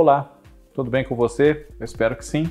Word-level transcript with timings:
Olá, 0.00 0.30
tudo 0.72 0.92
bem 0.92 1.02
com 1.02 1.16
você? 1.16 1.66
Eu 1.76 1.84
espero 1.84 2.14
que 2.14 2.24
sim. 2.24 2.48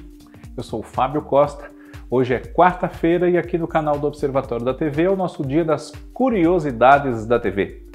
Eu 0.57 0.61
sou 0.61 0.81
o 0.81 0.83
Fábio 0.83 1.21
Costa. 1.21 1.71
Hoje 2.09 2.33
é 2.33 2.39
quarta-feira 2.41 3.29
e 3.29 3.37
aqui 3.37 3.57
no 3.57 3.69
canal 3.69 3.97
do 3.97 4.05
Observatório 4.05 4.65
da 4.65 4.73
TV 4.73 5.03
é 5.03 5.09
o 5.09 5.15
nosso 5.15 5.47
dia 5.47 5.63
das 5.63 5.93
curiosidades 6.13 7.25
da 7.25 7.39
TV. 7.39 7.85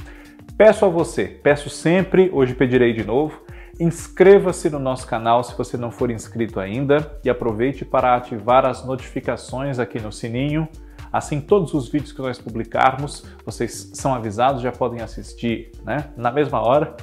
Peço 0.57 0.87
a 0.87 0.89
você, 0.89 1.27
peço 1.27 1.69
sempre, 1.69 2.31
hoje 2.33 2.55
pedirei 2.55 2.95
de 2.95 3.05
novo, 3.05 3.43
inscreva-se 3.79 4.71
no 4.71 4.79
nosso 4.79 5.07
canal 5.07 5.45
se 5.45 5.55
você 5.55 5.77
não 5.77 5.91
for 5.91 6.11
inscrito 6.11 6.59
ainda 6.59 7.21
e 7.23 7.29
aproveite 7.29 7.85
para 7.85 8.17
ativar 8.17 8.65
as 8.65 8.87
notificações 8.87 9.79
aqui 9.79 10.01
no 10.01 10.11
sininho. 10.11 10.67
Assim, 11.13 11.43
todos 11.43 11.75
os 11.75 11.91
vídeos 11.91 12.11
que 12.11 12.23
nós 12.23 12.39
publicarmos, 12.39 13.27
vocês 13.45 13.91
são 13.93 14.15
avisados, 14.15 14.63
já 14.63 14.73
podem 14.73 15.03
assistir 15.03 15.73
né, 15.85 16.09
na 16.17 16.31
mesma 16.31 16.67
hora. 16.67 16.97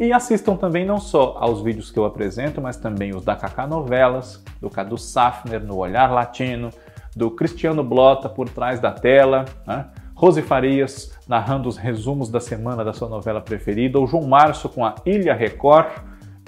E 0.00 0.12
assistam 0.14 0.56
também 0.56 0.86
não 0.86 0.98
só 0.98 1.36
aos 1.38 1.60
vídeos 1.60 1.90
que 1.90 1.98
eu 1.98 2.06
apresento, 2.06 2.58
mas 2.58 2.78
também 2.78 3.14
os 3.14 3.22
da 3.22 3.36
Kaká 3.36 3.66
Novelas, 3.66 4.42
do 4.58 4.70
Cadu 4.70 4.96
Safner 4.96 5.62
no 5.62 5.76
Olhar 5.76 6.10
Latino, 6.10 6.70
do 7.14 7.30
Cristiano 7.30 7.84
Blota 7.84 8.26
por 8.26 8.48
trás 8.48 8.80
da 8.80 8.92
tela, 8.92 9.44
né? 9.66 9.88
Rose 10.14 10.40
Farias 10.40 11.12
narrando 11.28 11.68
os 11.68 11.76
resumos 11.76 12.30
da 12.30 12.40
semana 12.40 12.82
da 12.82 12.94
sua 12.94 13.10
novela 13.10 13.42
preferida, 13.42 14.00
o 14.00 14.06
João 14.06 14.26
Márcio 14.26 14.70
com 14.70 14.86
a 14.86 14.94
Ilha 15.04 15.34
Record 15.34 15.90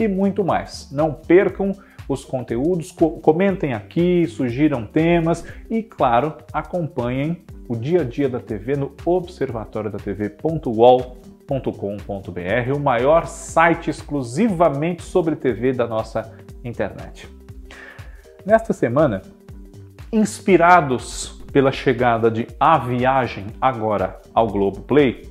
e 0.00 0.08
muito 0.08 0.42
mais. 0.42 0.90
Não 0.90 1.12
percam 1.12 1.72
os 2.08 2.24
conteúdos, 2.24 2.90
co 2.90 3.20
comentem 3.20 3.74
aqui, 3.74 4.26
sugiram 4.26 4.86
temas 4.86 5.44
e, 5.68 5.82
claro, 5.82 6.38
acompanhem 6.54 7.44
o 7.68 7.76
dia 7.76 8.00
a 8.00 8.04
dia 8.04 8.30
da 8.30 8.40
TV 8.40 8.76
no 8.76 8.92
observatoriodatv.uol 9.04 11.20
com.br 11.60 12.74
o 12.74 12.80
maior 12.80 13.26
site 13.26 13.90
exclusivamente 13.90 15.02
sobre 15.02 15.36
TV 15.36 15.72
da 15.72 15.86
nossa 15.86 16.32
internet. 16.64 17.28
Nesta 18.44 18.72
semana, 18.72 19.22
inspirados 20.12 21.42
pela 21.52 21.70
chegada 21.70 22.30
de 22.30 22.46
A 22.58 22.78
Viagem 22.78 23.46
agora 23.60 24.20
ao 24.32 24.46
Globo 24.46 24.80
Play, 24.80 25.30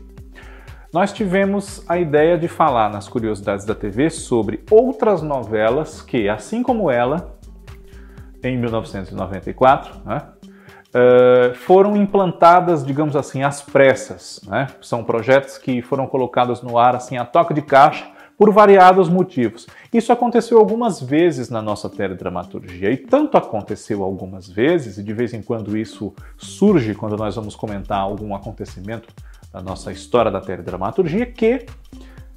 nós 0.94 1.14
tivemos 1.14 1.84
a 1.90 1.98
ideia 1.98 2.38
de 2.38 2.48
falar 2.48 2.90
nas 2.90 3.08
curiosidades 3.08 3.66
da 3.66 3.74
TV 3.74 4.10
sobre 4.10 4.64
outras 4.70 5.22
novelas 5.22 6.02
que, 6.02 6.28
assim 6.28 6.62
como 6.62 6.92
ela, 6.92 7.38
em 8.44 8.58
1994, 8.58 10.02
né, 10.06 10.22
uh, 10.92 11.54
foram 11.56 11.96
implantadas, 11.98 12.86
digamos 12.86 13.16
assim, 13.16 13.44
às 13.44 13.62
pressas. 13.62 14.42
Né? 14.48 14.68
São 14.82 15.04
projetos 15.04 15.58
que 15.58 15.82
foram 15.82 16.08
colocados 16.08 16.62
no 16.62 16.78
ar 16.78 16.96
assim 16.96 17.18
a 17.18 17.26
toca 17.26 17.54
de 17.54 17.62
caixa 17.62 18.06
por 18.38 18.52
variados 18.52 19.08
motivos. 19.08 19.68
Isso 19.94 20.12
aconteceu 20.12 20.58
algumas 20.58 21.00
vezes 21.00 21.50
na 21.50 21.62
nossa 21.62 21.88
teledramaturgia 21.88 22.90
e 22.90 22.98
tanto 22.98 23.38
aconteceu 23.38 24.04
algumas 24.04 24.50
vezes 24.50 24.98
e 24.98 25.04
de 25.04 25.14
vez 25.14 25.34
em 25.34 25.44
quando 25.44 25.78
isso 25.78 26.12
surge 26.38 26.96
quando 26.96 27.16
nós 27.16 27.36
vamos 27.36 27.56
comentar 27.56 28.00
algum 28.00 28.34
acontecimento 28.34 29.10
da 29.54 29.62
nossa 29.62 29.92
história 29.92 30.32
da 30.32 30.42
teledramaturgia 30.42 31.26
que 31.26 31.68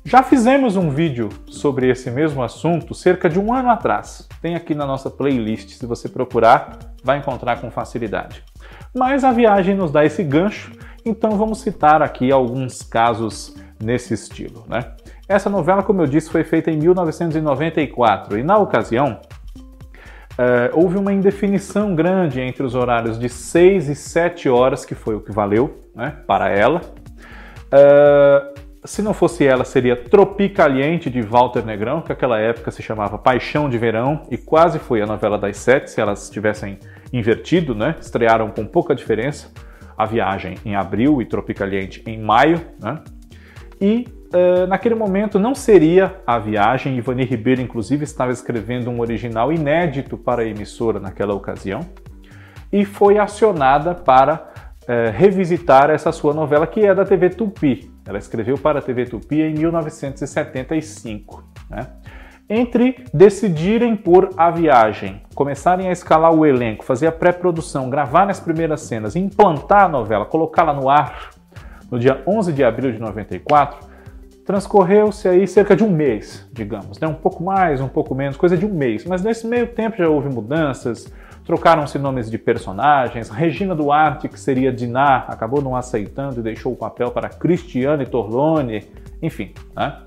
já 0.04 0.22
fizemos 0.22 0.76
um 0.76 0.90
vídeo 0.90 1.30
sobre 1.46 1.88
esse 1.88 2.10
mesmo 2.10 2.42
assunto 2.42 2.94
cerca 2.94 3.26
de 3.26 3.38
um 3.38 3.54
ano 3.54 3.70
atrás. 3.70 4.28
Tem 4.42 4.54
aqui 4.54 4.74
na 4.74 4.84
nossa 4.84 5.08
playlist, 5.08 5.70
se 5.70 5.86
você 5.86 6.10
procurar, 6.10 6.93
vai 7.04 7.18
encontrar 7.18 7.60
com 7.60 7.70
facilidade. 7.70 8.42
Mas 8.94 9.22
a 9.22 9.30
viagem 9.30 9.76
nos 9.76 9.92
dá 9.92 10.04
esse 10.04 10.24
gancho, 10.24 10.72
então 11.04 11.32
vamos 11.32 11.60
citar 11.60 12.02
aqui 12.02 12.32
alguns 12.32 12.82
casos 12.82 13.54
nesse 13.80 14.14
estilo. 14.14 14.64
Né? 14.66 14.80
Essa 15.28 15.50
novela, 15.50 15.82
como 15.82 16.00
eu 16.00 16.06
disse, 16.06 16.30
foi 16.30 16.42
feita 16.42 16.70
em 16.70 16.78
1994 16.78 18.38
e 18.38 18.42
na 18.42 18.56
ocasião 18.56 19.20
Uh, 20.34 20.66
houve 20.72 20.98
uma 20.98 21.12
indefinição 21.12 21.94
grande 21.94 22.40
entre 22.40 22.64
os 22.64 22.74
horários 22.74 23.16
de 23.16 23.28
6 23.28 23.88
e 23.88 23.94
7 23.94 24.48
horas, 24.48 24.84
que 24.84 24.92
foi 24.92 25.14
o 25.14 25.20
que 25.20 25.30
valeu 25.30 25.84
né, 25.94 26.12
para 26.26 26.50
ela. 26.50 26.80
Uh, 27.66 28.54
se 28.84 29.00
não 29.00 29.14
fosse 29.14 29.46
ela, 29.46 29.64
seria 29.64 29.96
Tropicaliente 29.96 31.08
de 31.08 31.22
Walter 31.22 31.64
Negrão, 31.64 32.02
que 32.02 32.08
naquela 32.08 32.38
época 32.38 32.72
se 32.72 32.82
chamava 32.82 33.16
Paixão 33.16 33.70
de 33.70 33.78
Verão 33.78 34.22
e 34.28 34.36
quase 34.36 34.80
foi 34.80 35.00
a 35.00 35.06
novela 35.06 35.38
das 35.38 35.56
sete 35.56 35.90
se 35.90 36.00
elas 36.00 36.28
tivessem 36.28 36.80
invertido, 37.16 37.74
né? 37.74 37.94
Estrearam 38.00 38.50
com 38.50 38.66
pouca 38.66 38.94
diferença. 38.94 39.50
A 39.96 40.04
Viagem 40.04 40.58
em 40.64 40.74
abril 40.74 41.22
e 41.22 41.26
Tropicaliente 41.26 42.02
em 42.06 42.20
maio, 42.20 42.60
né? 42.80 43.00
E 43.80 44.08
uh, 44.34 44.66
naquele 44.66 44.96
momento 44.96 45.38
não 45.38 45.54
seria 45.54 46.16
A 46.26 46.38
Viagem. 46.38 46.96
Ivani 46.96 47.24
Ribeiro, 47.24 47.60
inclusive, 47.60 48.02
estava 48.02 48.32
escrevendo 48.32 48.90
um 48.90 49.00
original 49.00 49.52
inédito 49.52 50.18
para 50.18 50.42
a 50.42 50.46
emissora 50.46 50.98
naquela 50.98 51.32
ocasião 51.34 51.80
e 52.72 52.84
foi 52.84 53.18
acionada 53.18 53.94
para 53.94 54.34
uh, 54.82 55.12
revisitar 55.16 55.90
essa 55.90 56.10
sua 56.10 56.34
novela 56.34 56.66
que 56.66 56.84
é 56.84 56.92
da 56.92 57.04
TV 57.04 57.30
Tupi, 57.30 57.94
ela 58.06 58.18
escreveu 58.18 58.58
para 58.58 58.80
a 58.80 58.82
TV 58.82 59.06
Tupi 59.06 59.40
em 59.40 59.54
1975. 59.54 61.44
Né? 61.70 61.86
Entre 62.48 63.04
decidirem 63.12 63.96
por 63.96 64.30
a 64.36 64.50
viagem, 64.50 65.22
começarem 65.34 65.88
a 65.88 65.92
escalar 65.92 66.32
o 66.32 66.44
elenco, 66.44 66.84
fazer 66.84 67.06
a 67.06 67.12
pré-produção, 67.12 67.88
gravar 67.88 68.28
as 68.28 68.38
primeiras 68.38 68.82
cenas, 68.82 69.16
implantar 69.16 69.84
a 69.84 69.88
novela, 69.88 70.26
colocá-la 70.26 70.74
no 70.74 70.90
ar 70.90 71.30
no 71.90 71.98
dia 71.98 72.22
11 72.26 72.52
de 72.52 72.62
abril 72.62 72.92
de 72.92 72.98
94, 72.98 73.88
transcorreu-se 74.44 75.26
aí 75.26 75.46
cerca 75.46 75.74
de 75.74 75.82
um 75.82 75.90
mês, 75.90 76.46
digamos, 76.52 77.00
né? 77.00 77.08
um 77.08 77.14
pouco 77.14 77.42
mais, 77.42 77.80
um 77.80 77.88
pouco 77.88 78.14
menos, 78.14 78.36
coisa 78.36 78.56
de 78.56 78.66
um 78.66 78.74
mês. 78.74 79.06
Mas 79.06 79.22
nesse 79.22 79.46
meio 79.46 79.68
tempo 79.68 79.96
já 79.96 80.08
houve 80.08 80.28
mudanças, 80.28 81.10
Trocaram-se 81.44 81.98
nomes 81.98 82.30
de 82.30 82.38
personagens. 82.38 83.28
Regina 83.28 83.74
Duarte, 83.74 84.28
que 84.28 84.40
seria 84.40 84.72
Diná, 84.72 85.26
acabou 85.28 85.60
não 85.60 85.76
aceitando 85.76 86.40
e 86.40 86.42
deixou 86.42 86.72
o 86.72 86.76
papel 86.76 87.10
para 87.10 87.28
Cristiane 87.28 88.06
Torlone. 88.06 88.88
Enfim, 89.20 89.52
né? 89.76 89.98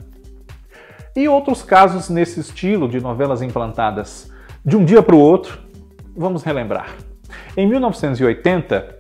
E 1.18 1.28
outros 1.28 1.64
casos 1.64 2.12
nesse 2.12 2.40
estilo 2.40 2.88
de 2.88 3.02
novelas 3.02 3.42
implantadas 3.42 4.32
de 4.64 4.78
um 4.78 4.86
dia 4.86 5.02
para 5.02 5.16
o 5.16 5.20
outro, 5.20 5.58
vamos 6.16 6.44
relembrar. 6.44 6.96
Em 7.58 7.66
1980, 7.68 8.96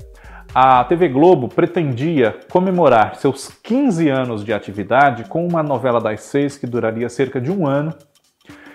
a 0.52 0.84
TV 0.86 1.10
Globo 1.10 1.48
pretendia 1.48 2.36
comemorar 2.52 3.18
seus 3.18 3.50
15 3.62 4.10
anos 4.10 4.44
de 4.44 4.52
atividade 4.52 5.26
com 5.26 5.46
uma 5.46 5.62
novela 5.62 6.02
das 6.02 6.22
seis 6.22 6.58
que 6.58 6.66
duraria 6.66 7.08
cerca 7.08 7.40
de 7.40 7.52
um 7.52 7.68
ano 7.68 7.94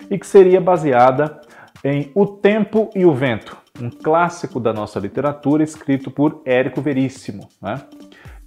e 0.09 0.17
que 0.17 0.25
seria 0.25 0.61
baseada 0.61 1.41
em 1.83 2.13
O 2.15 2.25
Tempo 2.25 2.91
e 2.95 3.05
o 3.05 3.13
Vento, 3.13 3.57
um 3.77 3.89
clássico 3.89 4.57
da 4.57 4.71
nossa 4.71 5.01
literatura 5.01 5.63
escrito 5.63 6.09
por 6.09 6.41
Érico 6.45 6.79
Veríssimo. 6.79 7.49
Né? 7.61 7.81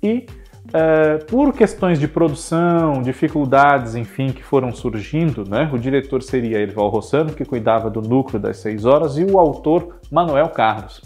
E 0.03 0.25
é, 0.72 1.19
por 1.19 1.53
questões 1.53 1.99
de 1.99 2.09
produção, 2.09 3.00
dificuldades, 3.03 3.94
enfim, 3.94 4.28
que 4.28 4.43
foram 4.43 4.72
surgindo, 4.72 5.49
né? 5.49 5.69
o 5.72 5.78
diretor 5.78 6.22
seria 6.22 6.59
Erival 6.59 6.88
Rossano, 6.88 7.32
que 7.32 7.44
cuidava 7.44 7.88
do 7.88 8.00
núcleo 8.00 8.41
das 8.41 8.59
seis 8.59 8.84
horas, 8.84 9.16
e 9.16 9.25
o 9.25 9.38
autor 9.38 9.97
Manuel 10.10 10.49
Carlos. 10.49 11.03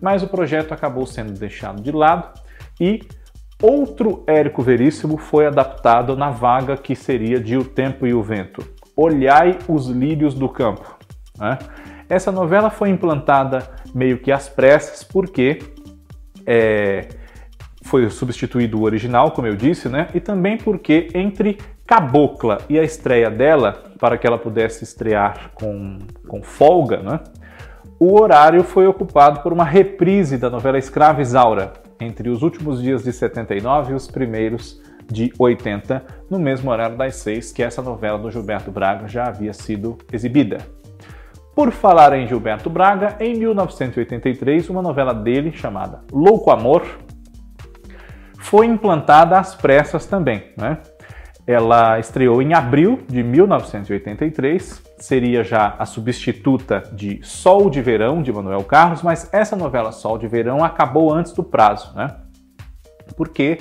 Mas 0.00 0.22
o 0.22 0.28
projeto 0.28 0.72
acabou 0.72 1.06
sendo 1.06 1.32
deixado 1.32 1.82
de 1.82 1.90
lado 1.90 2.32
e 2.80 3.00
outro 3.60 4.22
Érico 4.26 4.62
Veríssimo 4.62 5.18
foi 5.18 5.46
adaptado 5.46 6.16
na 6.16 6.30
vaga 6.30 6.76
que 6.76 6.94
seria 6.94 7.40
de 7.40 7.56
O 7.56 7.64
Tempo 7.64 8.06
e 8.06 8.14
o 8.14 8.22
Vento. 8.22 8.64
Olhai 8.96 9.58
os 9.68 9.88
lírios 9.88 10.34
do 10.34 10.48
campo. 10.48 10.98
Né? 11.36 11.58
Essa 12.08 12.30
novela 12.30 12.70
foi 12.70 12.90
implantada 12.90 13.68
meio 13.94 14.18
que 14.18 14.30
às 14.30 14.48
pressas, 14.48 15.02
porque 15.02 15.58
é, 16.46 17.08
foi 17.88 18.08
substituído 18.10 18.78
o 18.78 18.82
original, 18.82 19.30
como 19.30 19.46
eu 19.46 19.56
disse, 19.56 19.88
né? 19.88 20.08
e 20.14 20.20
também 20.20 20.56
porque 20.58 21.08
entre 21.14 21.58
Cabocla 21.86 22.58
e 22.68 22.78
a 22.78 22.84
estreia 22.84 23.30
dela, 23.30 23.92
para 23.98 24.18
que 24.18 24.26
ela 24.26 24.38
pudesse 24.38 24.84
estrear 24.84 25.50
com, 25.54 25.98
com 26.28 26.42
folga, 26.42 26.98
né? 26.98 27.20
o 27.98 28.20
horário 28.20 28.62
foi 28.62 28.86
ocupado 28.86 29.40
por 29.40 29.52
uma 29.52 29.64
reprise 29.64 30.36
da 30.36 30.50
novela 30.50 30.78
Escrava 30.78 31.22
Isaura, 31.22 31.72
entre 31.98 32.28
os 32.28 32.42
últimos 32.42 32.80
dias 32.80 33.02
de 33.02 33.12
79 33.12 33.92
e 33.92 33.96
os 33.96 34.06
primeiros 34.06 34.80
de 35.10 35.32
80, 35.38 36.04
no 36.30 36.38
mesmo 36.38 36.70
horário 36.70 36.96
das 36.96 37.16
seis 37.16 37.50
que 37.50 37.62
essa 37.62 37.80
novela 37.80 38.18
do 38.18 38.30
Gilberto 38.30 38.70
Braga 38.70 39.08
já 39.08 39.26
havia 39.26 39.54
sido 39.54 39.96
exibida. 40.12 40.58
Por 41.54 41.72
falar 41.72 42.12
em 42.12 42.28
Gilberto 42.28 42.68
Braga, 42.68 43.16
em 43.18 43.34
1983, 43.34 44.68
uma 44.68 44.82
novela 44.82 45.12
dele 45.12 45.50
chamada 45.50 46.02
Louco 46.12 46.50
Amor 46.50 46.86
foi 48.38 48.66
implantada 48.66 49.38
às 49.38 49.54
pressas 49.54 50.06
também. 50.06 50.44
Né? 50.56 50.78
Ela 51.46 51.98
estreou 51.98 52.40
em 52.40 52.54
abril 52.54 53.00
de 53.08 53.22
1983, 53.22 54.82
seria 54.98 55.42
já 55.42 55.74
a 55.78 55.84
substituta 55.84 56.82
de 56.92 57.20
Sol 57.22 57.68
de 57.68 57.80
Verão, 57.82 58.22
de 58.22 58.32
Manuel 58.32 58.64
Carlos, 58.64 59.02
mas 59.02 59.28
essa 59.32 59.56
novela 59.56 59.92
Sol 59.92 60.18
de 60.18 60.28
Verão 60.28 60.64
acabou 60.64 61.12
antes 61.12 61.32
do 61.32 61.42
prazo, 61.42 61.94
né? 61.96 62.16
porque 63.16 63.58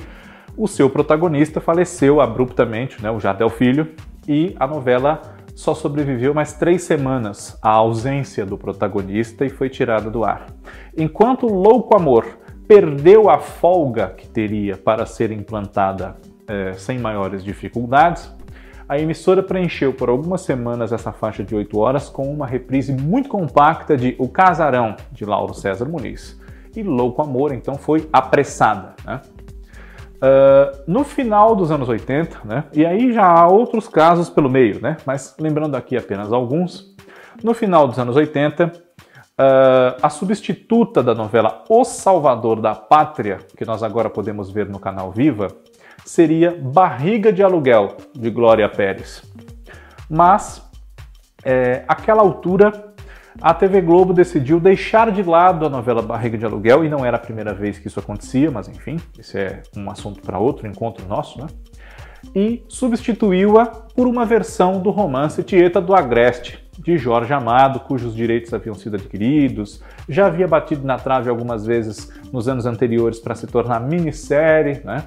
o 0.56 0.68
seu 0.68 0.90
protagonista 0.90 1.60
faleceu 1.60 2.22
abruptamente, 2.22 3.02
né? 3.02 3.10
o 3.10 3.20
Jardel 3.20 3.50
Filho, 3.50 3.94
e 4.28 4.56
a 4.60 4.68
novela 4.68 5.22
só 5.56 5.74
sobreviveu 5.74 6.34
mais 6.34 6.54
três 6.54 6.84
semanas 6.84 7.58
à 7.62 7.70
ausência 7.72 8.46
do 8.46 8.58
protagonista 8.58 9.44
e 9.46 9.50
foi 9.50 9.70
tirada 9.70 10.10
do 10.10 10.24
ar. 10.24 10.48
Enquanto 10.96 11.48
Louco 11.48 11.96
Amor 11.96 12.26
perdeu 12.68 13.30
a 13.30 13.40
folga 13.40 14.10
que 14.10 14.28
teria 14.28 14.76
para 14.76 15.06
ser 15.06 15.32
implantada 15.32 16.18
é, 16.48 16.74
sem 16.74 17.00
maiores 17.00 17.44
dificuldades, 17.44 18.30
a 18.90 18.98
emissora 18.98 19.44
preencheu 19.44 19.92
por 19.92 20.08
algumas 20.08 20.42
semanas 20.42 20.94
essa 20.94 21.12
faixa 21.12 21.44
de 21.44 21.54
8 21.54 21.78
horas 21.78 22.08
com 22.08 22.32
uma 22.32 22.48
reprise 22.48 22.94
muito 22.94 23.28
compacta 23.28 23.98
de 23.98 24.16
O 24.18 24.30
Casarão, 24.30 24.96
de 25.12 25.26
Lauro 25.26 25.54
César 25.54 25.86
Muniz. 25.86 26.40
E 26.76 26.84
Louco 26.84 27.22
Amor, 27.22 27.54
então, 27.54 27.76
foi 27.76 28.08
apressada. 28.14 28.96
Né? 29.06 29.20
Uh, 30.18 30.84
no 30.88 31.04
final 31.04 31.56
dos 31.56 31.70
anos 31.70 31.90
80, 31.90 32.40
né, 32.46 32.64
e 32.74 32.86
aí 32.86 33.12
já 33.12 33.26
há 33.26 33.48
outros 33.48 33.88
casos 33.88 34.30
pelo 34.30 34.50
meio, 34.50 34.82
né, 34.82 34.98
mas 35.06 35.36
lembrando 35.40 35.76
aqui 35.76 35.96
apenas 35.96 36.34
alguns, 36.34 36.96
no 37.44 37.54
final 37.54 37.88
dos 37.88 38.00
anos 38.00 38.16
80, 38.16 38.72
uh, 39.40 39.98
a 40.02 40.10
substituta 40.10 41.04
da 41.04 41.14
novela 41.14 41.64
O 41.70 41.84
Salvador 41.84 42.60
da 42.60 42.74
Pátria, 42.74 43.40
que 43.56 43.66
nós 43.66 43.84
agora 43.84 44.10
podemos 44.10 44.50
ver 44.50 44.68
no 44.68 44.80
canal 44.80 45.12
Viva, 45.12 45.48
seria 46.06 46.52
Barriga 46.52 47.32
de 47.32 47.44
Aluguel, 47.44 47.98
de 48.14 48.30
Glória 48.30 48.68
Pérez. 48.68 49.22
Mas, 50.10 50.64
é, 51.44 51.84
àquela 51.88 52.22
altura, 52.22 52.94
a 53.42 53.54
TV 53.54 53.82
Globo 53.82 54.14
decidiu 54.14 54.60
deixar 54.60 55.12
de 55.12 55.22
lado 55.22 55.66
a 55.66 55.70
novela 55.70 56.02
Barriga 56.02 56.38
de 56.38 56.46
Aluguel, 56.46 56.86
e 56.86 56.90
não 56.90 57.06
era 57.06 57.18
a 57.18 57.20
primeira 57.20 57.54
vez 57.54 57.78
que 57.78 57.88
isso 57.88 58.00
acontecia, 58.00 58.50
mas 58.50 58.68
enfim, 58.68 58.98
esse 59.20 59.38
é 59.38 59.62
um 59.76 59.90
assunto 59.92 60.22
para 60.22 60.40
outro 60.40 60.66
encontro 60.66 61.06
nosso, 61.08 61.40
né? 61.40 61.48
E 62.34 62.64
substituiu-a 62.68 63.66
por 63.66 64.08
uma 64.08 64.26
versão 64.26 64.82
do 64.82 64.90
romance 64.90 65.44
Tieta 65.44 65.80
do 65.80 65.94
Agreste, 65.94 66.67
de 66.78 66.98
Jorge 66.98 67.34
Amado, 67.34 67.80
cujos 67.82 68.16
direitos 68.16 68.54
haviam 68.54 68.76
sido 68.76 68.96
adquiridos, 68.96 69.82
já 70.08 70.28
havia 70.28 70.48
batido 70.48 70.86
na 70.86 70.98
trave 70.98 71.30
algumas 71.30 71.66
vezes 71.66 72.12
nos 72.32 72.48
anos 72.48 72.66
anteriores 72.66 73.20
para 73.20 73.36
se 73.36 73.48
tornar 73.48 73.80
minissérie, 73.80 74.82
né? 74.84 75.06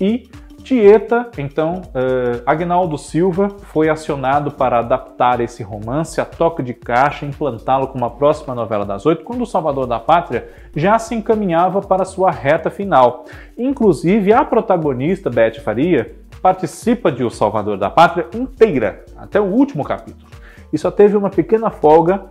E 0.00 0.28
Tieta, 0.62 1.28
então, 1.38 1.82
uh, 1.86 2.42
Agnaldo 2.46 2.96
Silva 2.96 3.48
foi 3.72 3.88
acionado 3.88 4.52
para 4.52 4.78
adaptar 4.78 5.40
esse 5.40 5.62
romance 5.62 6.20
a 6.20 6.24
toque 6.24 6.62
de 6.62 6.72
caixa 6.72 7.26
e 7.26 7.28
implantá-lo 7.28 7.88
como 7.88 8.04
a 8.04 8.10
próxima 8.10 8.54
novela 8.54 8.84
das 8.84 9.04
oito, 9.04 9.24
quando 9.24 9.42
O 9.42 9.46
Salvador 9.46 9.86
da 9.86 9.98
Pátria 9.98 10.48
já 10.74 10.98
se 11.00 11.16
encaminhava 11.16 11.80
para 11.80 12.04
sua 12.04 12.30
reta 12.30 12.70
final. 12.70 13.24
Inclusive, 13.58 14.32
a 14.32 14.44
protagonista, 14.44 15.28
Beth 15.28 15.60
Faria, 15.60 16.14
participa 16.40 17.10
de 17.10 17.24
O 17.24 17.30
Salvador 17.30 17.76
da 17.76 17.90
Pátria 17.90 18.28
inteira, 18.32 19.04
até 19.16 19.40
o 19.40 19.44
último 19.44 19.82
capítulo. 19.82 20.30
E 20.72 20.78
só 20.78 20.90
teve 20.90 21.16
uma 21.16 21.30
pequena 21.30 21.70
folga 21.70 22.24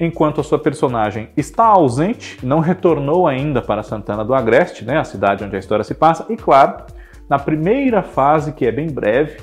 enquanto 0.00 0.40
a 0.40 0.44
sua 0.44 0.58
personagem 0.58 1.28
está 1.36 1.66
ausente, 1.66 2.38
não 2.44 2.60
retornou 2.60 3.26
ainda 3.26 3.60
para 3.60 3.82
Santana 3.82 4.24
do 4.24 4.34
Agreste, 4.34 4.84
né, 4.84 4.96
a 4.98 5.04
cidade 5.04 5.44
onde 5.44 5.56
a 5.56 5.58
história 5.58 5.84
se 5.84 5.94
passa, 5.94 6.24
e 6.28 6.36
claro, 6.36 6.84
na 7.28 7.38
primeira 7.38 8.02
fase, 8.02 8.52
que 8.52 8.66
é 8.66 8.72
bem 8.72 8.88
breve, 8.88 9.38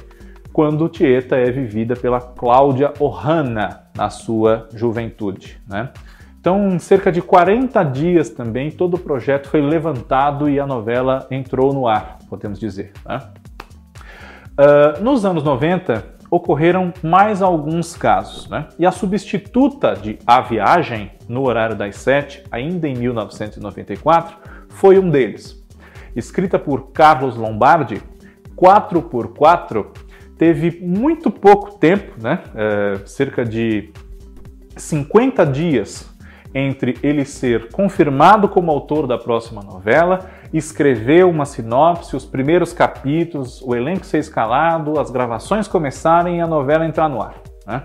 quando 0.51 0.87
Tieta 0.87 1.35
é 1.35 1.51
vivida 1.51 1.95
pela 1.95 2.21
Cláudia 2.21 2.93
Ohana 2.99 3.81
na 3.95 4.09
sua 4.09 4.69
juventude. 4.73 5.59
Né? 5.67 5.89
Então, 6.39 6.69
em 6.69 6.79
cerca 6.79 7.11
de 7.11 7.21
40 7.21 7.83
dias 7.83 8.29
também, 8.29 8.71
todo 8.71 8.93
o 8.93 8.99
projeto 8.99 9.49
foi 9.49 9.61
levantado 9.61 10.49
e 10.49 10.57
a 10.59 10.65
novela 10.65 11.27
entrou 11.29 11.73
no 11.73 11.87
ar, 11.87 12.19
podemos 12.29 12.57
dizer. 12.57 12.93
Né? 13.05 13.19
Uh, 14.57 15.03
nos 15.03 15.25
anos 15.25 15.43
90, 15.43 16.14
ocorreram 16.29 16.93
mais 17.03 17.41
alguns 17.41 17.95
casos, 17.95 18.49
né? 18.49 18.67
E 18.79 18.85
a 18.85 18.91
substituta 18.91 19.93
de 19.93 20.17
A 20.25 20.41
Viagem, 20.41 21.11
no 21.27 21.43
horário 21.43 21.75
das 21.75 21.97
sete, 21.97 22.43
ainda 22.51 22.87
em 22.87 22.95
1994, 22.95 24.37
foi 24.69 24.99
um 24.99 25.09
deles 25.09 25.65
escrita 26.15 26.57
por 26.57 26.91
Carlos 26.91 27.35
Lombardi, 27.35 28.01
4x4, 28.55 29.85
teve 30.37 30.79
muito 30.81 31.29
pouco 31.29 31.77
tempo, 31.77 32.13
né? 32.21 32.41
É, 32.55 33.05
cerca 33.05 33.43
de 33.43 33.91
50 34.77 35.45
dias 35.45 36.14
entre 36.55 36.97
ele 37.03 37.25
ser 37.25 37.69
confirmado 37.69 38.47
como 38.47 38.71
autor 38.71 39.05
da 39.05 39.17
próxima 39.17 39.61
novela, 39.61 40.31
escrever 40.53 41.25
uma 41.25 41.45
sinopse, 41.45 42.15
os 42.15 42.25
primeiros 42.25 42.71
capítulos, 42.71 43.61
o 43.61 43.75
elenco 43.75 44.05
ser 44.05 44.19
escalado, 44.19 44.97
as 44.97 45.11
gravações 45.11 45.67
começarem 45.67 46.37
e 46.37 46.41
a 46.41 46.47
novela 46.47 46.85
entrar 46.85 47.09
no 47.09 47.21
ar. 47.21 47.35
Né? 47.67 47.83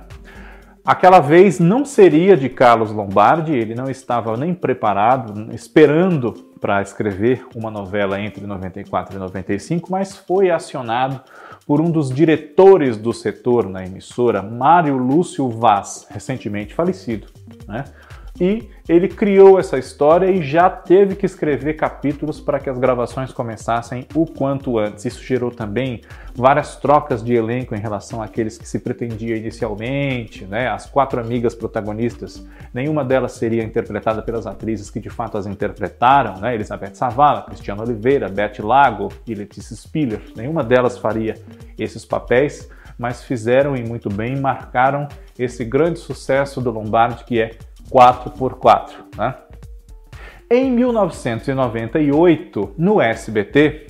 Aquela 0.85 1.19
vez 1.19 1.59
não 1.59 1.85
seria 1.85 2.37
de 2.37 2.49
Carlos 2.49 2.93
Lombardi, 2.93 3.53
ele 3.53 3.75
não 3.75 3.91
estava 3.91 4.37
nem 4.37 4.55
preparado, 4.55 5.53
esperando 5.53 6.33
para 6.61 6.81
escrever 6.81 7.47
uma 7.57 7.71
novela 7.71 8.21
entre 8.21 8.47
94 8.47 9.17
e 9.17 9.19
95, 9.19 9.91
mas 9.91 10.17
foi 10.17 10.51
acionado 10.51 11.21
por 11.67 11.81
um 11.81 11.91
dos 11.91 12.11
diretores 12.11 12.97
do 12.97 13.13
setor 13.13 13.69
na 13.69 13.85
emissora, 13.85 14.43
Mário 14.43 14.97
Lúcio 14.97 15.49
Vaz, 15.49 16.07
recentemente 16.11 16.75
falecido. 16.75 17.27
Né? 17.67 17.85
E 18.39 18.69
ele 18.89 19.09
criou 19.09 19.59
essa 19.59 19.79
história 19.79 20.31
e 20.31 20.43
já 20.43 20.69
teve 20.69 21.15
que 21.15 21.27
escrever 21.27 21.75
capítulos 21.75 22.41
para 22.41 22.59
que 22.59 22.69
as 22.69 22.79
gravações 22.79 23.33
começassem 23.33 24.07
o 24.15 24.27
quanto 24.27 24.79
antes. 24.79 25.05
Isso 25.05 25.23
gerou 25.23 25.51
também 25.51 26.03
várias 26.35 26.77
trocas 26.77 27.23
de 27.23 27.35
elenco 27.35 27.75
em 27.75 27.79
relação 27.79 28.23
àqueles 28.23 28.59
que 28.59 28.69
se 28.69 28.79
pretendia 28.79 29.37
inicialmente, 29.37 30.45
né? 30.45 30.69
As 30.69 30.87
quatro 30.87 31.21
amigas 31.21 31.55
protagonistas, 31.55 32.47
nenhuma 32.73 33.05
delas 33.05 33.33
seria 33.33 33.63
interpretada 33.63 34.23
pelas 34.23 34.47
atrizes 34.47 34.91
que 34.91 35.01
de 35.01 35.11
fato 35.11 35.39
as 35.39 35.47
interpretaram, 35.47 36.41
né? 36.41 36.55
Elizabeth 36.55 36.95
Savala, 36.95 37.43
Cristiano 37.43 37.83
Oliveira, 37.83 38.29
Beth 38.29 38.59
Lago 38.61 39.09
e 39.27 39.35
Letícia 39.35 39.77
Spiller. 39.77 40.21
Nenhuma 40.37 40.65
delas 40.65 40.99
faria 40.99 41.35
esses 41.79 42.05
papéis, 42.05 42.69
mas 42.99 43.23
fizeram 43.23 43.77
e 43.77 43.83
muito 43.83 44.11
bem, 44.11 44.37
marcaram 44.37 45.09
esse 45.39 45.65
grande 45.65 45.99
sucesso 45.99 46.61
do 46.61 46.71
Lombardi 46.71 47.25
que 47.25 47.41
é 47.41 47.51
4x4. 47.91 48.91
Né? 49.17 49.35
Em 50.51 50.71
1998, 50.71 52.75
no 52.77 53.01
SBT, 53.01 53.87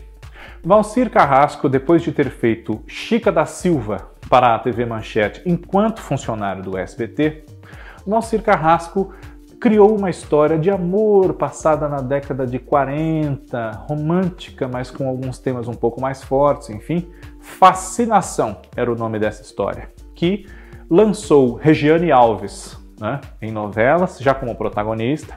Valcir 0.62 1.10
Carrasco, 1.10 1.68
depois 1.68 2.02
de 2.02 2.12
ter 2.12 2.30
feito 2.30 2.82
Chica 2.86 3.32
da 3.32 3.46
Silva 3.46 4.10
para 4.28 4.54
a 4.54 4.58
TV 4.58 4.84
Manchete 4.84 5.42
enquanto 5.46 6.00
funcionário 6.00 6.62
do 6.62 6.76
SBT, 6.76 7.44
Valcir 8.06 8.42
Carrasco 8.42 9.14
criou 9.60 9.94
uma 9.94 10.08
história 10.08 10.58
de 10.58 10.70
amor 10.70 11.34
passada 11.34 11.86
na 11.86 12.00
década 12.00 12.46
de 12.46 12.58
40, 12.58 13.84
romântica, 13.88 14.66
mas 14.66 14.90
com 14.90 15.06
alguns 15.06 15.38
temas 15.38 15.68
um 15.68 15.74
pouco 15.74 16.00
mais 16.00 16.22
fortes, 16.22 16.70
enfim. 16.70 17.10
Fascinação 17.40 18.62
era 18.74 18.90
o 18.90 18.96
nome 18.96 19.18
dessa 19.18 19.42
história, 19.42 19.90
que 20.14 20.46
lançou 20.88 21.54
Regiane 21.54 22.10
Alves, 22.10 22.79
né, 23.00 23.20
em 23.40 23.50
novelas, 23.50 24.18
já 24.20 24.34
como 24.34 24.54
protagonista. 24.54 25.34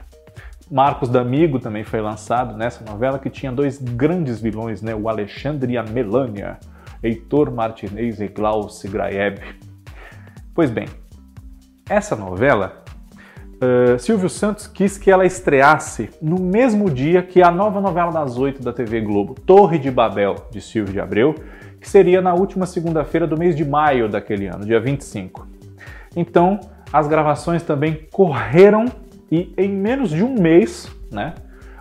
Marcos 0.70 1.08
D'Amigo 1.08 1.58
também 1.58 1.84
foi 1.84 2.00
lançado 2.00 2.56
nessa 2.56 2.84
novela, 2.84 3.18
que 3.18 3.30
tinha 3.30 3.50
dois 3.50 3.78
grandes 3.78 4.40
vilões, 4.40 4.82
né, 4.82 4.94
o 4.94 5.08
Alexandre 5.08 5.72
e 5.72 5.78
a 5.78 5.82
Melânia, 5.82 6.58
Heitor 7.02 7.50
Martinez 7.50 8.20
e 8.20 8.28
Glauce 8.28 8.88
Graeb. 8.88 9.38
Pois 10.54 10.70
bem, 10.70 10.86
essa 11.88 12.16
novela, 12.16 12.82
uh, 13.56 13.98
Silvio 13.98 14.28
Santos 14.30 14.66
quis 14.66 14.96
que 14.96 15.10
ela 15.10 15.26
estreasse 15.26 16.10
no 16.20 16.40
mesmo 16.40 16.90
dia 16.90 17.22
que 17.22 17.42
a 17.42 17.50
nova 17.50 17.80
novela 17.80 18.10
das 18.10 18.38
oito 18.38 18.62
da 18.62 18.72
TV 18.72 19.00
Globo, 19.02 19.34
Torre 19.34 19.78
de 19.78 19.90
Babel, 19.90 20.36
de 20.50 20.60
Silvio 20.62 20.92
de 20.92 21.00
Abreu, 21.00 21.34
que 21.78 21.88
seria 21.88 22.22
na 22.22 22.32
última 22.32 22.64
segunda-feira 22.64 23.26
do 23.26 23.36
mês 23.36 23.54
de 23.54 23.64
maio 23.64 24.08
daquele 24.08 24.46
ano, 24.46 24.64
dia 24.64 24.80
25. 24.80 25.46
Então, 26.16 26.58
as 26.94 27.08
gravações 27.08 27.60
também 27.64 28.06
correram 28.12 28.84
e 29.28 29.52
em 29.58 29.68
menos 29.68 30.10
de 30.10 30.22
um 30.22 30.40
mês, 30.40 30.88
né, 31.10 31.34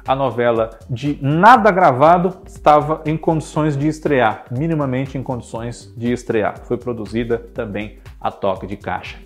a 0.07 0.15
novela 0.15 0.71
de 0.89 1.19
nada 1.21 1.69
gravado 1.69 2.41
estava 2.47 2.99
em 3.05 3.15
condições 3.15 3.77
de 3.77 3.87
estrear, 3.87 4.45
minimamente 4.49 5.15
em 5.15 5.21
condições 5.21 5.93
de 5.95 6.11
estrear. 6.11 6.57
Foi 6.63 6.77
produzida 6.77 7.37
também 7.37 7.99
a 8.19 8.31
toque 8.31 8.65
de 8.65 8.75
caixa. 8.75 9.19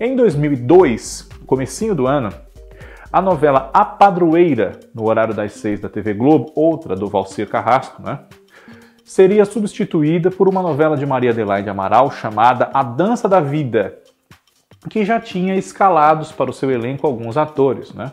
Em 0.00 0.16
2002, 0.16 1.28
comecinho 1.46 1.94
do 1.94 2.08
ano, 2.08 2.30
a 3.12 3.22
novela 3.22 3.70
A 3.72 3.84
Padroeira, 3.84 4.72
no 4.92 5.08
horário 5.08 5.34
das 5.34 5.52
seis 5.52 5.78
da 5.78 5.88
TV 5.88 6.14
Globo, 6.14 6.50
outra 6.56 6.96
do 6.96 7.06
Valcir 7.06 7.48
Carrasco, 7.48 8.02
né, 8.02 8.18
seria 9.04 9.44
substituída 9.44 10.32
por 10.32 10.48
uma 10.48 10.62
novela 10.62 10.96
de 10.96 11.06
Maria 11.06 11.30
Adelaide 11.30 11.70
Amaral 11.70 12.10
chamada 12.10 12.70
A 12.74 12.82
Dança 12.82 13.28
da 13.28 13.40
Vida, 13.40 13.98
que 14.88 15.04
já 15.04 15.20
tinha 15.20 15.54
escalados 15.56 16.32
para 16.32 16.50
o 16.50 16.52
seu 16.52 16.70
elenco 16.70 17.06
alguns 17.06 17.36
atores, 17.36 17.92
né? 17.94 18.12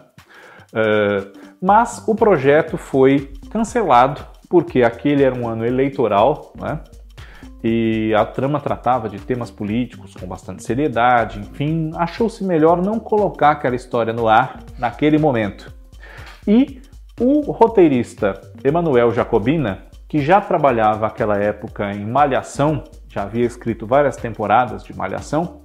Uh, 0.73 1.31
mas 1.61 2.03
o 2.07 2.15
projeto 2.15 2.77
foi 2.77 3.33
cancelado 3.49 4.25
porque 4.49 4.83
aquele 4.83 5.23
era 5.23 5.35
um 5.35 5.47
ano 5.47 5.65
eleitoral, 5.65 6.53
né? 6.59 6.81
e 7.67 8.13
a 8.13 8.23
trama 8.23 8.59
tratava 8.59 9.09
de 9.09 9.17
temas 9.17 9.49
políticos 9.49 10.13
com 10.13 10.27
bastante 10.27 10.63
seriedade, 10.63 11.39
enfim, 11.39 11.89
achou-se 11.95 12.43
melhor 12.43 12.79
não 12.79 12.99
colocar 12.99 13.51
aquela 13.51 13.75
história 13.75 14.13
no 14.13 14.27
ar 14.27 14.59
naquele 14.77 15.17
momento. 15.17 15.73
E 16.47 16.79
o 17.19 17.51
roteirista 17.51 18.39
Emanuel 18.63 19.11
Jacobina, 19.11 19.85
que 20.07 20.19
já 20.19 20.39
trabalhava 20.39 21.07
naquela 21.07 21.39
época 21.39 21.91
em 21.91 22.05
Malhação, 22.05 22.83
já 23.09 23.23
havia 23.23 23.45
escrito 23.45 23.87
várias 23.87 24.15
temporadas 24.15 24.83
de 24.83 24.95
Malhação, 24.95 25.61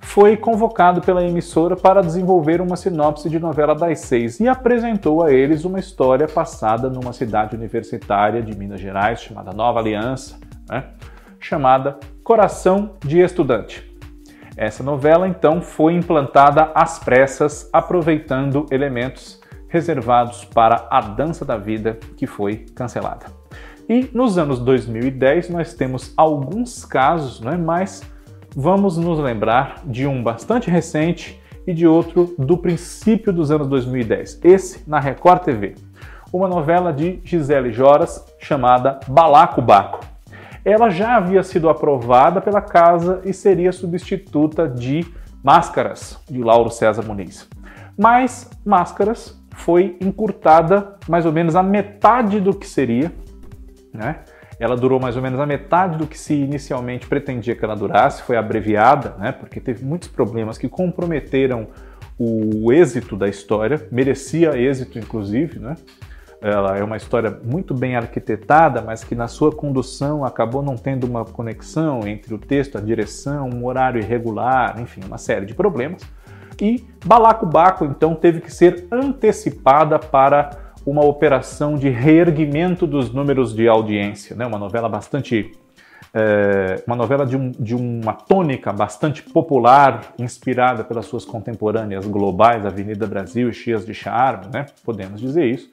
foi 0.00 0.36
convocado 0.36 1.00
pela 1.00 1.24
emissora 1.24 1.76
para 1.76 2.02
desenvolver 2.02 2.60
uma 2.60 2.76
sinopse 2.76 3.28
de 3.28 3.38
novela 3.38 3.74
das 3.74 4.00
seis 4.00 4.40
e 4.40 4.48
apresentou 4.48 5.22
a 5.22 5.32
eles 5.32 5.64
uma 5.64 5.78
história 5.78 6.26
passada 6.26 6.88
numa 6.88 7.12
cidade 7.12 7.54
universitária 7.54 8.42
de 8.42 8.56
Minas 8.56 8.80
Gerais 8.80 9.20
chamada 9.20 9.52
Nova 9.52 9.78
Aliança, 9.78 10.38
né? 10.68 10.84
chamada 11.38 11.98
Coração 12.24 12.96
de 13.04 13.20
Estudante. 13.20 13.88
Essa 14.56 14.82
novela 14.82 15.28
então 15.28 15.62
foi 15.62 15.94
implantada 15.94 16.70
às 16.74 16.98
pressas, 16.98 17.68
aproveitando 17.72 18.66
elementos 18.70 19.40
reservados 19.68 20.44
para 20.44 20.88
a 20.90 21.00
dança 21.00 21.44
da 21.44 21.56
vida 21.56 21.98
que 22.16 22.26
foi 22.26 22.66
cancelada. 22.74 23.26
E 23.88 24.10
nos 24.12 24.38
anos 24.38 24.58
2010 24.58 25.50
nós 25.50 25.74
temos 25.74 26.12
alguns 26.16 26.84
casos, 26.84 27.40
não 27.40 27.52
é 27.52 27.56
mais 27.56 28.02
vamos 28.54 28.96
nos 28.96 29.18
lembrar 29.18 29.82
de 29.84 30.06
um 30.06 30.22
bastante 30.22 30.70
recente 30.70 31.40
e 31.66 31.72
de 31.72 31.86
outro 31.86 32.34
do 32.38 32.56
princípio 32.56 33.32
dos 33.32 33.50
anos 33.50 33.68
2010, 33.68 34.40
esse 34.42 34.88
na 34.88 34.98
Record 34.98 35.42
TV. 35.42 35.74
Uma 36.32 36.48
novela 36.48 36.92
de 36.92 37.20
Gisele 37.24 37.72
Joras 37.72 38.24
chamada 38.38 39.00
Balacobaco. 39.06 40.00
Ela 40.64 40.90
já 40.90 41.16
havia 41.16 41.42
sido 41.42 41.68
aprovada 41.68 42.40
pela 42.40 42.60
casa 42.60 43.20
e 43.24 43.32
seria 43.32 43.72
substituta 43.72 44.68
de 44.68 45.06
Máscaras, 45.42 46.18
de 46.28 46.42
Lauro 46.42 46.70
César 46.70 47.02
Muniz. 47.02 47.48
Mas 47.96 48.50
Máscaras 48.64 49.40
foi 49.54 49.96
encurtada 50.00 50.96
mais 51.08 51.24
ou 51.24 51.32
menos 51.32 51.56
a 51.56 51.62
metade 51.62 52.40
do 52.40 52.54
que 52.54 52.66
seria, 52.66 53.12
né? 53.92 54.20
Ela 54.60 54.76
durou 54.76 55.00
mais 55.00 55.16
ou 55.16 55.22
menos 55.22 55.40
a 55.40 55.46
metade 55.46 55.96
do 55.96 56.06
que 56.06 56.18
se 56.18 56.34
inicialmente 56.34 57.06
pretendia 57.06 57.56
que 57.56 57.64
ela 57.64 57.74
durasse, 57.74 58.22
foi 58.22 58.36
abreviada, 58.36 59.16
né, 59.18 59.32
porque 59.32 59.58
teve 59.58 59.84
muitos 59.84 60.08
problemas 60.08 60.58
que 60.58 60.68
comprometeram 60.68 61.66
o 62.18 62.70
êxito 62.70 63.16
da 63.16 63.26
história, 63.26 63.88
merecia 63.90 64.50
êxito 64.54 64.98
inclusive, 64.98 65.58
né? 65.58 65.74
Ela 66.42 66.76
é 66.76 66.84
uma 66.84 66.96
história 66.96 67.38
muito 67.44 67.74
bem 67.74 67.96
arquitetada, 67.96 68.80
mas 68.80 69.04
que 69.04 69.14
na 69.14 69.28
sua 69.28 69.50
condução 69.50 70.24
acabou 70.24 70.62
não 70.62 70.74
tendo 70.74 71.04
uma 71.04 71.24
conexão 71.24 72.06
entre 72.06 72.32
o 72.32 72.38
texto, 72.38 72.78
a 72.78 72.80
direção, 72.80 73.48
um 73.48 73.66
horário 73.66 74.00
irregular, 74.00 74.80
enfim, 74.80 75.00
uma 75.06 75.18
série 75.18 75.44
de 75.44 75.54
problemas. 75.54 76.02
E 76.60 76.84
Balacobaco, 77.04 77.84
então, 77.84 78.14
teve 78.14 78.40
que 78.40 78.52
ser 78.52 78.86
antecipada 78.90 79.98
para 79.98 80.50
uma 80.84 81.04
operação 81.04 81.74
de 81.74 81.88
reerguimento 81.88 82.86
dos 82.86 83.12
números 83.12 83.54
de 83.54 83.68
audiência, 83.68 84.34
né? 84.34 84.46
uma 84.46 84.58
novela 84.58 84.88
bastante. 84.88 85.52
É, 86.12 86.82
uma 86.88 86.96
novela 86.96 87.24
de, 87.24 87.36
um, 87.36 87.52
de, 87.52 87.72
uma 87.74 88.12
tônica 88.12 88.72
bastante 88.72 89.22
popular, 89.22 90.12
inspirada 90.18 90.82
pelas 90.82 91.06
suas 91.06 91.24
contemporâneas 91.24 92.04
globais, 92.04 92.66
Avenida 92.66 93.06
Brasil 93.06 93.48
e 93.48 93.52
Chias 93.52 93.86
de 93.86 93.94
Charme, 93.94 94.46
né? 94.52 94.66
podemos 94.84 95.20
dizer 95.20 95.44
isso. 95.44 95.70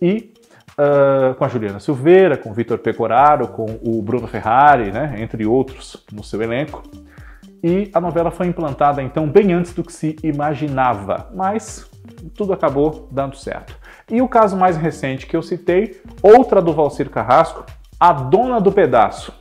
E 0.00 0.32
uh, 0.78 1.34
com 1.34 1.44
a 1.44 1.48
Juliana 1.48 1.80
Silveira, 1.80 2.38
com 2.38 2.50
o 2.50 2.54
Vitor 2.54 2.78
Pecoraro, 2.78 3.48
com 3.48 3.78
o 3.82 4.00
Bruno 4.00 4.26
Ferrari, 4.26 4.90
né? 4.90 5.16
entre 5.18 5.44
outros, 5.44 6.02
no 6.10 6.24
seu 6.24 6.40
elenco. 6.40 6.82
E 7.62 7.90
a 7.92 8.00
novela 8.00 8.30
foi 8.30 8.46
implantada 8.46 9.02
então 9.02 9.28
bem 9.28 9.52
antes 9.52 9.74
do 9.74 9.82
que 9.82 9.92
se 9.92 10.16
imaginava, 10.22 11.30
mas 11.34 11.90
tudo 12.34 12.52
acabou 12.52 13.08
dando 13.10 13.36
certo. 13.36 13.76
E 14.08 14.22
o 14.22 14.28
caso 14.28 14.56
mais 14.56 14.76
recente 14.76 15.26
que 15.26 15.36
eu 15.36 15.42
citei, 15.42 16.00
outra 16.22 16.62
do 16.62 16.72
Valcir 16.72 17.10
Carrasco, 17.10 17.64
A 17.98 18.12
Dona 18.12 18.60
do 18.60 18.70
Pedaço. 18.70 19.32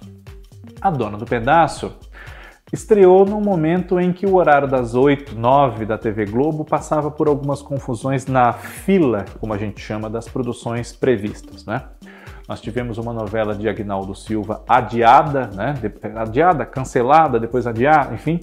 A 0.82 0.90
Dona 0.90 1.20
do 1.20 1.26
Pedaço 1.26 1.96
estreou 2.74 3.28
no 3.28 3.40
momento 3.40 4.00
em 4.00 4.12
que 4.12 4.26
o 4.26 4.34
horário 4.34 4.68
das 4.68 4.96
8, 4.96 5.36
9 5.36 5.86
da 5.86 6.00
TV 6.00 6.26
Globo 6.26 6.66
passava 6.66 7.12
por 7.12 7.28
algumas 7.28 7.62
confusões 7.62 8.26
na 8.26 8.54
fila, 8.54 9.26
como 9.40 9.54
a 9.54 9.58
gente 9.58 9.80
chama, 9.80 10.10
das 10.10 10.28
produções 10.28 10.92
previstas, 10.92 11.64
né? 11.64 11.84
Nós 12.50 12.60
tivemos 12.60 12.98
uma 12.98 13.14
novela 13.14 13.54
de 13.54 13.70
Agnaldo 13.70 14.16
Silva 14.16 14.64
adiada, 14.68 15.48
né? 15.54 15.76
Adiada, 16.16 16.66
cancelada, 16.66 17.40
depois 17.40 17.68
adiada, 17.68 18.16
enfim 18.16 18.40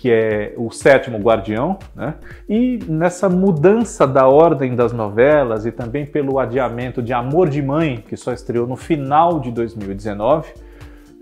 que 0.00 0.10
é 0.10 0.54
o 0.56 0.70
sétimo 0.70 1.18
guardião, 1.18 1.78
né? 1.94 2.14
e 2.48 2.78
nessa 2.88 3.28
mudança 3.28 4.06
da 4.06 4.26
ordem 4.26 4.74
das 4.74 4.94
novelas 4.94 5.66
e 5.66 5.70
também 5.70 6.06
pelo 6.06 6.38
adiamento 6.38 7.02
de 7.02 7.12
Amor 7.12 7.50
de 7.50 7.60
Mãe, 7.60 8.02
que 8.08 8.16
só 8.16 8.32
estreou 8.32 8.66
no 8.66 8.76
final 8.76 9.38
de 9.40 9.50
2019, 9.50 10.54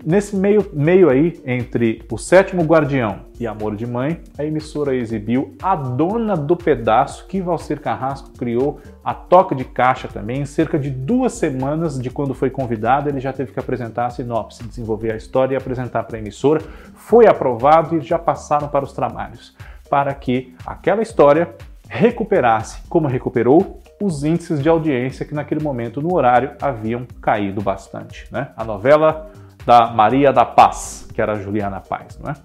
Nesse 0.05 0.33
meio, 0.33 0.65
meio 0.71 1.09
aí, 1.09 1.41
entre 1.45 2.01
O 2.09 2.17
Sétimo 2.17 2.63
Guardião 2.63 3.25
e 3.37 3.45
Amor 3.45 3.75
de 3.75 3.85
Mãe, 3.85 4.21
a 4.37 4.45
emissora 4.45 4.95
exibiu 4.95 5.53
A 5.61 5.75
Dona 5.75 6.37
do 6.37 6.55
Pedaço, 6.55 7.27
que 7.27 7.41
Valcir 7.41 7.81
Carrasco 7.81 8.31
criou 8.31 8.79
a 9.03 9.13
toque 9.13 9.53
de 9.53 9.65
caixa 9.65 10.07
também. 10.07 10.41
Em 10.41 10.45
cerca 10.45 10.79
de 10.79 10.89
duas 10.89 11.33
semanas 11.33 11.99
de 11.99 12.09
quando 12.09 12.33
foi 12.33 12.49
convidado, 12.49 13.09
ele 13.09 13.19
já 13.19 13.33
teve 13.33 13.51
que 13.51 13.59
apresentar 13.59 14.05
a 14.05 14.09
sinopse, 14.09 14.63
desenvolver 14.63 15.11
a 15.11 15.17
história 15.17 15.53
e 15.53 15.57
apresentar 15.57 16.03
para 16.03 16.15
a 16.15 16.19
emissora. 16.19 16.61
Foi 16.95 17.27
aprovado 17.27 17.97
e 17.97 18.01
já 18.01 18.17
passaram 18.17 18.69
para 18.69 18.85
os 18.85 18.93
trabalhos, 18.93 19.53
para 19.89 20.13
que 20.13 20.55
aquela 20.65 21.01
história 21.01 21.53
recuperasse, 21.89 22.83
como 22.87 23.07
recuperou, 23.07 23.81
os 24.01 24.23
índices 24.23 24.61
de 24.61 24.69
audiência 24.69 25.25
que 25.25 25.33
naquele 25.33 25.61
momento 25.61 26.01
no 26.01 26.15
horário 26.15 26.51
haviam 26.61 27.05
caído 27.21 27.61
bastante. 27.61 28.25
Né? 28.31 28.49
A 28.55 28.63
novela 28.63 29.29
da 29.65 29.87
Maria 29.87 30.31
da 30.31 30.45
Paz, 30.45 31.07
que 31.13 31.21
era 31.21 31.35
Juliana 31.35 31.79
Paz, 31.79 32.19
não 32.21 32.31
é? 32.31 32.35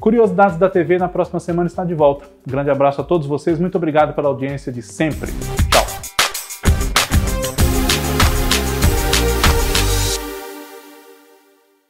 Curiosidades 0.00 0.56
da 0.56 0.70
TV 0.70 0.96
na 0.96 1.08
próxima 1.08 1.40
semana 1.40 1.66
está 1.66 1.84
de 1.84 1.94
volta. 1.94 2.24
grande 2.46 2.70
abraço 2.70 3.00
a 3.00 3.04
todos 3.04 3.26
vocês, 3.26 3.58
muito 3.58 3.76
obrigado 3.76 4.14
pela 4.14 4.28
audiência 4.28 4.72
de 4.72 4.80
sempre. 4.80 5.28